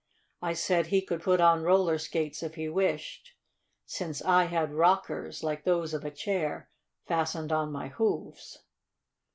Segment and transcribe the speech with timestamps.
[0.41, 3.33] I said he could put on roller skates if he wished,
[3.85, 6.71] since I had rockers, like those of a chair,
[7.05, 8.63] fastened on my hoofs."